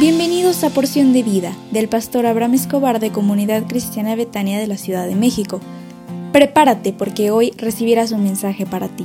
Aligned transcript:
Bienvenidos 0.00 0.64
a 0.64 0.70
Porción 0.70 1.12
de 1.12 1.22
Vida 1.22 1.52
del 1.72 1.86
pastor 1.86 2.24
Abraham 2.24 2.54
Escobar 2.54 3.00
de 3.00 3.12
Comunidad 3.12 3.66
Cristiana 3.66 4.14
Betania 4.14 4.58
de 4.58 4.66
la 4.66 4.78
Ciudad 4.78 5.06
de 5.06 5.14
México. 5.14 5.60
Prepárate 6.32 6.94
porque 6.94 7.30
hoy 7.30 7.52
recibirás 7.58 8.10
un 8.10 8.22
mensaje 8.22 8.64
para 8.64 8.88
ti. 8.88 9.04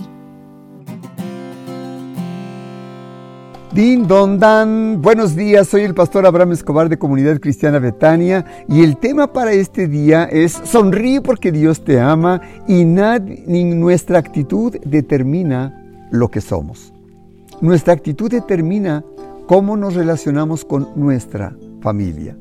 Din 3.73 4.07
don 4.07 4.39
dan, 4.39 5.01
buenos 5.01 5.35
días, 5.35 5.67
soy 5.67 5.81
el 5.81 5.93
pastor 5.93 6.25
Abraham 6.25 6.53
Escobar 6.53 6.87
de 6.87 6.97
Comunidad 6.97 7.41
Cristiana 7.41 7.79
Betania 7.79 8.45
y 8.69 8.81
el 8.81 8.95
tema 8.95 9.33
para 9.33 9.51
este 9.51 9.89
día 9.89 10.23
es 10.23 10.53
sonríe 10.63 11.19
porque 11.19 11.51
Dios 11.51 11.83
te 11.83 11.99
ama 11.99 12.39
y, 12.69 12.85
ni 12.85 13.65
nuestra 13.65 14.17
actitud 14.17 14.77
determina 14.85 16.07
lo 16.09 16.31
que 16.31 16.39
somos. 16.39 16.93
Nuestra 17.59 17.93
actitud 17.93 18.31
determina 18.31 19.03
cómo 19.47 19.77
nos 19.77 19.93
relacionamos 19.93 20.65
con 20.65 20.89
nuestra 20.95 21.55
familia, 21.81 22.37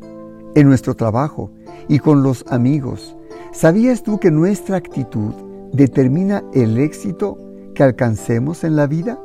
en 0.55 0.67
nuestro 0.67 0.95
trabajo 0.95 1.51
y 1.89 1.99
con 1.99 2.23
los 2.23 2.45
amigos. 2.49 3.17
¿Sabías 3.53 4.03
tú 4.03 4.19
que 4.19 4.31
nuestra 4.31 4.77
actitud 4.77 5.35
determina 5.73 6.43
el 6.55 6.79
éxito 6.79 7.39
que 7.75 7.83
alcancemos 7.83 8.65
en 8.65 8.77
la 8.77 8.87
vida? 8.87 9.19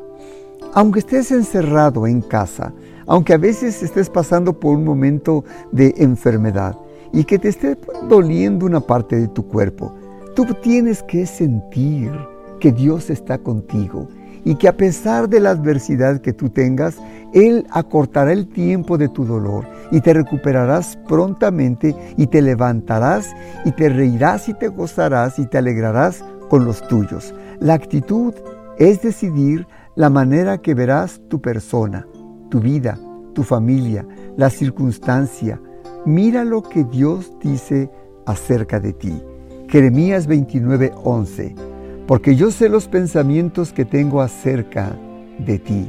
Aunque 0.74 1.00
estés 1.00 1.32
encerrado 1.32 2.06
en 2.06 2.22
casa, 2.22 2.74
aunque 3.08 3.34
a 3.34 3.38
veces 3.38 3.82
estés 3.82 4.10
pasando 4.10 4.60
por 4.60 4.76
un 4.76 4.84
momento 4.84 5.46
de 5.72 5.94
enfermedad 5.98 6.78
y 7.14 7.24
que 7.24 7.40
te 7.40 7.48
esté 7.48 7.78
doliendo 8.08 8.66
una 8.66 8.82
parte 8.82 9.16
de 9.16 9.28
tu 9.30 9.48
cuerpo, 9.48 9.94
tú 10.36 10.46
tienes 10.62 11.02
que 11.04 11.26
sentir 11.26 12.12
que 12.60 12.72
Dios 12.74 13.10
está 13.10 13.38
contigo 13.38 14.08
y 14.44 14.56
que 14.56 14.68
a 14.68 14.78
pesar 14.78 15.30
de 15.30 15.40
la 15.40 15.52
adversidad 15.52 16.22
que 16.22 16.34
tú 16.34 16.50
tengas, 16.50 16.98
Él 17.34 17.66
acortará 17.72 18.32
el 18.32 18.48
tiempo 18.48 18.98
de 18.98 19.10
tu 19.10 19.26
dolor 19.26 19.66
y 19.92 20.02
te 20.02 20.14
recuperarás 20.14 20.98
prontamente 21.08 21.96
y 22.18 22.28
te 22.28 22.42
levantarás 22.42 23.36
y 23.66 23.72
te 23.72 23.90
reirás 23.90 24.50
y 24.50 24.54
te 24.54 24.68
gozarás 24.68 25.40
y 25.40 25.46
te 25.46 25.58
alegrarás 25.58 26.24
con 26.50 26.66
los 26.66 26.86
tuyos. 26.88 27.34
La 27.60 27.74
actitud 27.74 28.34
es 28.78 29.02
decidir 29.02 29.68
la 29.96 30.10
manera 30.10 30.60
que 30.60 30.74
verás 30.74 31.22
tu 31.28 31.42
persona, 31.42 32.08
tu 32.50 32.60
vida, 32.60 32.98
tu 33.34 33.44
familia, 33.44 34.06
la 34.38 34.50
circunstancia. 34.50 35.60
Mira 36.06 36.46
lo 36.46 36.62
que 36.64 36.84
Dios 36.86 37.34
dice 37.42 37.92
acerca 38.26 38.80
de 38.80 38.94
ti. 38.94 39.22
Jeremías 39.68 40.28
29:11 40.28 41.69
porque 42.10 42.36
yo 42.36 42.50
sé 42.50 42.70
los 42.70 42.88
pensamientos 42.88 43.72
que 43.72 43.86
tengo 43.86 44.20
acerca 44.20 44.98
de 45.38 45.60
ti, 45.60 45.88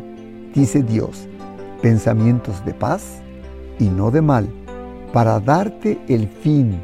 dice 0.54 0.82
Dios, 0.82 1.26
pensamientos 1.80 2.62
de 2.66 2.74
paz 2.74 3.22
y 3.78 3.88
no 3.88 4.10
de 4.10 4.20
mal, 4.20 4.46
para 5.14 5.40
darte 5.40 5.98
el 6.08 6.28
fin 6.28 6.78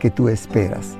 que 0.00 0.10
tú 0.10 0.28
esperas. 0.28 0.96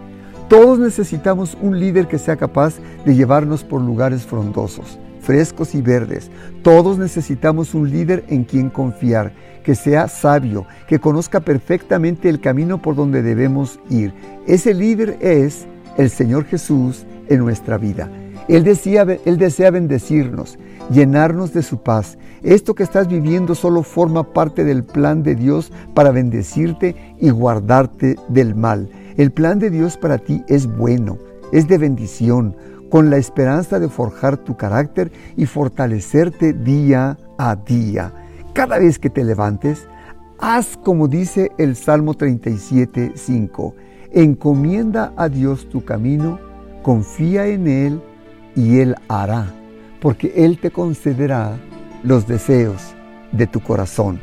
Todos 0.48 0.78
necesitamos 0.78 1.58
un 1.60 1.80
líder 1.80 2.06
que 2.06 2.20
sea 2.20 2.36
capaz 2.36 2.76
de 3.04 3.16
llevarnos 3.16 3.64
por 3.64 3.80
lugares 3.80 4.22
frondosos, 4.22 4.96
frescos 5.20 5.74
y 5.74 5.82
verdes. 5.82 6.30
Todos 6.62 6.96
necesitamos 6.96 7.74
un 7.74 7.90
líder 7.90 8.24
en 8.28 8.44
quien 8.44 8.70
confiar, 8.70 9.32
que 9.64 9.74
sea 9.74 10.06
sabio, 10.06 10.64
que 10.86 11.00
conozca 11.00 11.40
perfectamente 11.40 12.28
el 12.28 12.40
camino 12.40 12.80
por 12.80 12.94
donde 12.94 13.24
debemos 13.24 13.80
ir. 13.90 14.14
Ese 14.46 14.74
líder 14.74 15.18
es 15.20 15.66
el 15.96 16.10
Señor 16.10 16.44
Jesús 16.44 17.06
en 17.28 17.38
nuestra 17.40 17.78
vida. 17.78 18.10
Él, 18.48 18.62
decía, 18.62 19.06
él 19.24 19.38
desea 19.38 19.70
bendecirnos, 19.70 20.58
llenarnos 20.90 21.52
de 21.52 21.62
su 21.62 21.82
paz. 21.82 22.18
Esto 22.42 22.74
que 22.74 22.82
estás 22.82 23.08
viviendo 23.08 23.54
solo 23.54 23.82
forma 23.82 24.32
parte 24.32 24.64
del 24.64 24.84
plan 24.84 25.22
de 25.22 25.34
Dios 25.34 25.72
para 25.94 26.10
bendecirte 26.10 26.94
y 27.18 27.30
guardarte 27.30 28.16
del 28.28 28.54
mal. 28.54 28.90
El 29.16 29.32
plan 29.32 29.58
de 29.58 29.70
Dios 29.70 29.96
para 29.96 30.18
ti 30.18 30.42
es 30.48 30.66
bueno, 30.66 31.18
es 31.52 31.68
de 31.68 31.78
bendición, 31.78 32.56
con 32.90 33.10
la 33.10 33.16
esperanza 33.16 33.80
de 33.80 33.88
forjar 33.88 34.36
tu 34.36 34.56
carácter 34.56 35.10
y 35.36 35.46
fortalecerte 35.46 36.52
día 36.52 37.16
a 37.38 37.56
día. 37.56 38.12
Cada 38.52 38.78
vez 38.78 38.98
que 38.98 39.10
te 39.10 39.24
levantes, 39.24 39.88
haz 40.38 40.76
como 40.76 41.08
dice 41.08 41.50
el 41.58 41.76
Salmo 41.76 42.14
37, 42.14 43.12
5. 43.14 43.74
Encomienda 44.16 45.12
a 45.16 45.28
Dios 45.28 45.68
tu 45.68 45.84
camino 45.84 46.38
confía 46.84 47.48
en 47.48 47.66
Él 47.66 48.00
y 48.54 48.78
Él 48.78 48.94
hará, 49.08 49.52
porque 50.00 50.32
Él 50.36 50.56
te 50.60 50.70
concederá 50.70 51.56
los 52.04 52.28
deseos 52.28 52.94
de 53.32 53.48
tu 53.48 53.58
corazón. 53.58 54.20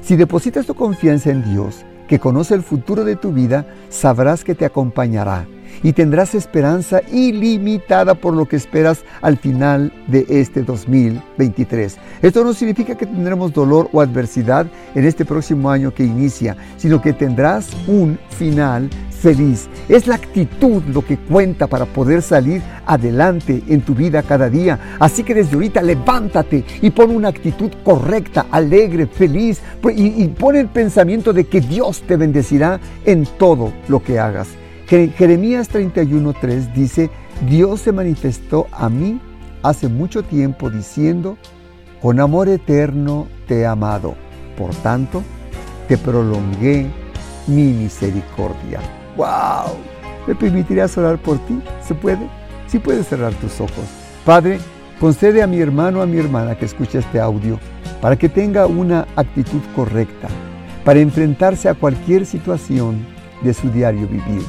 Si 0.00 0.16
depositas 0.16 0.64
tu 0.64 0.74
confianza 0.74 1.30
en 1.30 1.44
Dios, 1.44 1.84
que 2.08 2.18
conoce 2.18 2.54
el 2.54 2.62
futuro 2.62 3.04
de 3.04 3.16
tu 3.16 3.32
vida, 3.32 3.66
sabrás 3.90 4.44
que 4.44 4.54
te 4.54 4.64
acompañará 4.64 5.46
y 5.82 5.92
tendrás 5.92 6.34
esperanza 6.34 7.02
ilimitada 7.12 8.14
por 8.14 8.32
lo 8.32 8.46
que 8.46 8.56
esperas 8.56 9.04
al 9.20 9.36
final 9.36 9.92
de 10.06 10.24
este 10.30 10.62
2023. 10.62 11.98
Esto 12.22 12.44
no 12.44 12.54
significa 12.54 12.94
que 12.94 13.04
tendremos 13.04 13.52
dolor 13.52 13.90
o 13.92 14.00
adversidad 14.00 14.66
en 14.94 15.04
este 15.04 15.26
próximo 15.26 15.70
año 15.70 15.92
que 15.92 16.04
inicia, 16.04 16.56
sino 16.78 17.02
que 17.02 17.12
tendrás 17.12 17.68
un 17.86 18.18
final 18.30 18.88
feliz. 19.24 19.70
Es 19.88 20.06
la 20.06 20.16
actitud 20.16 20.82
lo 20.92 21.02
que 21.02 21.16
cuenta 21.16 21.66
para 21.66 21.86
poder 21.86 22.20
salir 22.20 22.60
adelante 22.84 23.62
en 23.68 23.80
tu 23.80 23.94
vida 23.94 24.22
cada 24.22 24.50
día. 24.50 24.96
Así 25.00 25.24
que 25.24 25.34
desde 25.34 25.54
ahorita 25.54 25.80
levántate 25.80 26.62
y 26.82 26.90
pon 26.90 27.10
una 27.10 27.28
actitud 27.28 27.72
correcta, 27.82 28.46
alegre, 28.50 29.06
feliz 29.06 29.62
y, 29.96 30.22
y 30.22 30.28
pon 30.28 30.56
el 30.56 30.68
pensamiento 30.68 31.32
de 31.32 31.44
que 31.44 31.62
Dios 31.62 32.02
te 32.02 32.18
bendecirá 32.18 32.78
en 33.06 33.24
todo 33.38 33.72
lo 33.88 34.02
que 34.02 34.18
hagas. 34.18 34.48
Jeremías 34.86 35.70
31:3 35.72 36.74
dice, 36.74 37.10
Dios 37.48 37.80
se 37.80 37.92
manifestó 37.92 38.66
a 38.72 38.90
mí 38.90 39.18
hace 39.62 39.88
mucho 39.88 40.22
tiempo 40.22 40.68
diciendo, 40.68 41.38
con 42.02 42.20
amor 42.20 42.50
eterno 42.50 43.26
te 43.48 43.60
he 43.60 43.66
amado, 43.66 44.16
por 44.58 44.74
tanto, 44.74 45.22
te 45.88 45.96
prolongué 45.96 46.90
mi 47.46 47.72
misericordia. 47.72 48.80
¡Wow! 49.16 49.76
¿Me 50.26 50.34
permitirías 50.34 50.96
orar 50.98 51.18
por 51.18 51.38
ti? 51.46 51.60
¿Se 51.86 51.94
puede? 51.94 52.28
Sí 52.66 52.78
puedes 52.78 53.06
cerrar 53.06 53.32
tus 53.34 53.60
ojos. 53.60 53.84
Padre, 54.24 54.58
concede 54.98 55.42
a 55.42 55.46
mi 55.46 55.60
hermano, 55.60 56.02
a 56.02 56.06
mi 56.06 56.18
hermana 56.18 56.56
que 56.56 56.64
escuche 56.64 56.98
este 56.98 57.20
audio, 57.20 57.58
para 58.00 58.16
que 58.16 58.28
tenga 58.28 58.66
una 58.66 59.06
actitud 59.16 59.60
correcta, 59.76 60.28
para 60.84 61.00
enfrentarse 61.00 61.68
a 61.68 61.74
cualquier 61.74 62.26
situación 62.26 63.06
de 63.42 63.54
su 63.54 63.70
diario 63.70 64.08
vivir. 64.08 64.42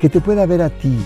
Que 0.00 0.08
te 0.08 0.20
pueda 0.20 0.46
ver 0.46 0.62
a 0.62 0.70
ti 0.70 0.96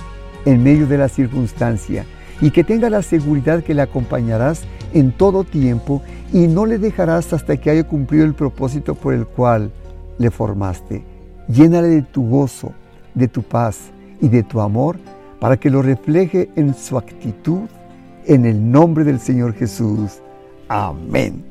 en 0.44 0.62
medio 0.62 0.86
de 0.86 0.98
la 0.98 1.08
circunstancia 1.08 2.04
y 2.40 2.50
que 2.50 2.64
tenga 2.64 2.90
la 2.90 3.02
seguridad 3.02 3.62
que 3.62 3.74
le 3.74 3.82
acompañarás 3.82 4.62
en 4.92 5.12
todo 5.12 5.44
tiempo 5.44 6.02
y 6.32 6.46
no 6.46 6.66
le 6.66 6.78
dejarás 6.78 7.32
hasta 7.32 7.56
que 7.56 7.70
haya 7.70 7.84
cumplido 7.84 8.24
el 8.24 8.34
propósito 8.34 8.94
por 8.94 9.14
el 9.14 9.26
cual 9.26 9.70
le 10.18 10.30
formaste. 10.30 11.04
Llénale 11.48 11.88
de 11.88 12.02
tu 12.02 12.28
gozo, 12.28 12.72
de 13.14 13.28
tu 13.28 13.42
paz 13.42 13.90
y 14.20 14.28
de 14.28 14.42
tu 14.42 14.60
amor 14.60 14.96
para 15.40 15.56
que 15.56 15.70
lo 15.70 15.82
refleje 15.82 16.50
en 16.56 16.74
su 16.74 16.96
actitud 16.96 17.68
en 18.26 18.46
el 18.46 18.70
nombre 18.70 19.04
del 19.04 19.18
Señor 19.18 19.54
Jesús. 19.54 20.20
Amén. 20.68 21.44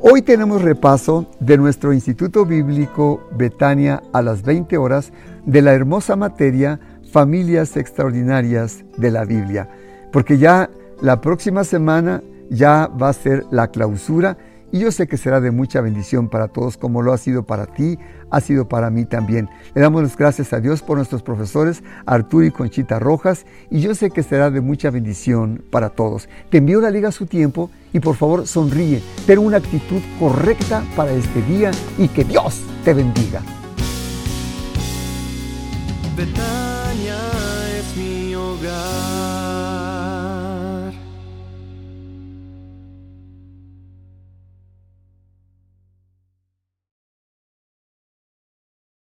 Hoy 0.00 0.22
tenemos 0.22 0.62
repaso 0.62 1.26
de 1.40 1.56
nuestro 1.56 1.92
Instituto 1.92 2.44
Bíblico 2.44 3.20
Betania 3.36 4.02
a 4.12 4.22
las 4.22 4.42
20 4.42 4.76
horas 4.76 5.12
de 5.44 5.62
la 5.62 5.72
hermosa 5.72 6.16
materia 6.16 6.80
Familias 7.12 7.76
Extraordinarias 7.76 8.84
de 8.96 9.10
la 9.10 9.24
Biblia, 9.24 9.68
porque 10.12 10.38
ya 10.38 10.70
la 11.00 11.20
próxima 11.20 11.64
semana 11.64 12.22
ya 12.50 12.88
va 12.88 13.08
a 13.08 13.14
ser 13.14 13.44
la 13.50 13.68
clausura 13.68 14.36
y 14.76 14.80
yo 14.80 14.92
sé 14.92 15.06
que 15.06 15.16
será 15.16 15.40
de 15.40 15.50
mucha 15.50 15.80
bendición 15.80 16.28
para 16.28 16.48
todos 16.48 16.76
como 16.76 17.00
lo 17.00 17.14
ha 17.14 17.16
sido 17.16 17.44
para 17.44 17.64
ti, 17.64 17.98
ha 18.30 18.42
sido 18.42 18.68
para 18.68 18.90
mí 18.90 19.06
también. 19.06 19.48
Le 19.74 19.80
damos 19.80 20.02
las 20.02 20.18
gracias 20.18 20.52
a 20.52 20.60
Dios 20.60 20.82
por 20.82 20.98
nuestros 20.98 21.22
profesores 21.22 21.82
Arturo 22.04 22.44
y 22.44 22.50
Conchita 22.50 22.98
Rojas 22.98 23.46
y 23.70 23.80
yo 23.80 23.94
sé 23.94 24.10
que 24.10 24.22
será 24.22 24.50
de 24.50 24.60
mucha 24.60 24.90
bendición 24.90 25.64
para 25.70 25.88
todos. 25.88 26.28
Te 26.50 26.58
envío 26.58 26.82
la 26.82 26.90
liga 26.90 27.08
a 27.08 27.12
su 27.12 27.24
tiempo 27.24 27.70
y 27.94 28.00
por 28.00 28.16
favor 28.16 28.46
sonríe, 28.46 29.00
ten 29.26 29.38
una 29.38 29.56
actitud 29.56 30.02
correcta 30.20 30.84
para 30.94 31.12
este 31.12 31.40
día 31.42 31.70
y 31.96 32.08
que 32.08 32.24
Dios 32.24 32.60
te 32.84 32.92
bendiga. 32.92 33.40